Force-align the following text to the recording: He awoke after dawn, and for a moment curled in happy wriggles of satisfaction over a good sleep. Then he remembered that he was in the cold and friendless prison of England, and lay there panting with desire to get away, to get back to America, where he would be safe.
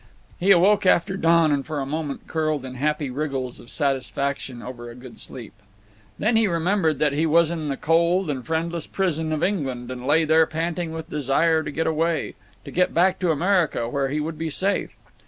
He 0.39 0.49
awoke 0.49 0.87
after 0.87 1.15
dawn, 1.15 1.51
and 1.51 1.63
for 1.63 1.79
a 1.79 1.85
moment 1.85 2.25
curled 2.25 2.65
in 2.65 2.73
happy 2.73 3.11
wriggles 3.11 3.59
of 3.59 3.69
satisfaction 3.69 4.63
over 4.63 4.89
a 4.89 4.95
good 4.95 5.19
sleep. 5.19 5.53
Then 6.17 6.35
he 6.35 6.47
remembered 6.47 6.97
that 6.97 7.13
he 7.13 7.27
was 7.27 7.51
in 7.51 7.67
the 7.67 7.77
cold 7.77 8.27
and 8.27 8.43
friendless 8.43 8.87
prison 8.87 9.31
of 9.31 9.43
England, 9.43 9.91
and 9.91 10.07
lay 10.07 10.25
there 10.25 10.47
panting 10.47 10.91
with 10.91 11.11
desire 11.11 11.61
to 11.61 11.69
get 11.69 11.85
away, 11.85 12.33
to 12.65 12.71
get 12.71 12.95
back 12.95 13.19
to 13.19 13.29
America, 13.29 13.87
where 13.87 14.09
he 14.09 14.19
would 14.19 14.39
be 14.39 14.49
safe. 14.49 14.89